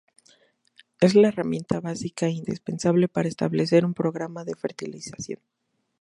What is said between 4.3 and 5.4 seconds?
de fertilización.